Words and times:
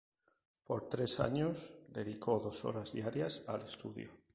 Por 0.65 0.89
tres 0.89 1.19
años, 1.19 1.75
dedicó 1.89 2.39
dos 2.39 2.65
horas 2.65 2.91
diarias 2.91 3.43
al 3.45 3.61
estudio. 3.61 4.09